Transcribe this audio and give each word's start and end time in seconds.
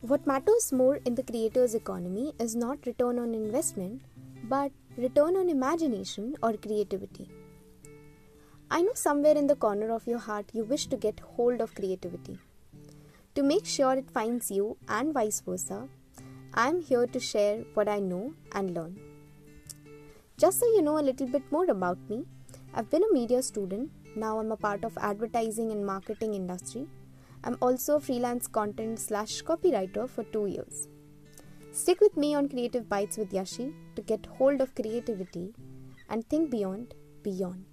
What 0.00 0.24
matters 0.24 0.72
more 0.72 1.00
in 1.04 1.16
the 1.16 1.24
creator's 1.24 1.74
economy 1.74 2.32
is 2.38 2.54
not 2.54 2.86
return 2.86 3.18
on 3.18 3.34
investment, 3.34 4.02
but 4.44 4.70
return 4.96 5.36
on 5.36 5.48
imagination 5.48 6.36
or 6.44 6.52
creativity. 6.52 7.28
I 8.70 8.82
know 8.82 8.94
somewhere 8.94 9.36
in 9.36 9.48
the 9.48 9.56
corner 9.56 9.90
of 9.90 10.06
your 10.06 10.18
heart 10.18 10.50
you 10.52 10.62
wish 10.62 10.86
to 10.86 10.96
get 10.96 11.18
hold 11.20 11.60
of 11.60 11.74
creativity. 11.74 12.38
To 13.34 13.42
make 13.42 13.66
sure 13.66 13.94
it 13.94 14.10
finds 14.10 14.50
you 14.50 14.76
and 14.88 15.12
vice 15.12 15.40
versa, 15.40 15.88
I 16.54 16.68
am 16.68 16.82
here 16.82 17.08
to 17.08 17.18
share 17.18 17.64
what 17.74 17.88
I 17.88 17.98
know 17.98 18.34
and 18.52 18.74
learn. 18.74 19.15
Just 20.38 20.60
so 20.60 20.66
you 20.66 20.82
know 20.82 20.98
a 20.98 21.08
little 21.08 21.26
bit 21.26 21.50
more 21.50 21.64
about 21.70 21.98
me, 22.10 22.26
I've 22.74 22.90
been 22.90 23.02
a 23.02 23.12
media 23.12 23.42
student, 23.42 23.90
now 24.16 24.38
I'm 24.38 24.52
a 24.52 24.56
part 24.56 24.84
of 24.84 24.98
advertising 24.98 25.72
and 25.72 25.86
marketing 25.86 26.34
industry. 26.34 26.86
I'm 27.42 27.56
also 27.62 27.96
a 27.96 28.00
freelance 28.00 28.46
content 28.46 28.98
slash 28.98 29.42
copywriter 29.42 30.06
for 30.06 30.24
2 30.24 30.46
years. 30.46 30.88
Stick 31.72 32.02
with 32.02 32.18
me 32.18 32.34
on 32.34 32.50
Creative 32.50 32.86
Bites 32.86 33.16
with 33.16 33.32
Yashi 33.32 33.72
to 33.94 34.02
get 34.02 34.26
hold 34.26 34.60
of 34.60 34.74
creativity 34.74 35.54
and 36.10 36.28
think 36.28 36.50
beyond 36.50 36.94
beyond. 37.22 37.64